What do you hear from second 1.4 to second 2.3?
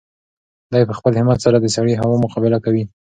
سره د سړې هوا